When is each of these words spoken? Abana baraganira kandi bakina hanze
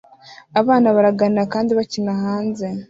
Abana 0.61 0.87
baraganira 0.95 1.43
kandi 1.53 1.71
bakina 1.77 2.13
hanze 2.23 2.65